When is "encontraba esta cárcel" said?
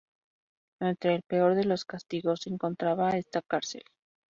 2.49-3.83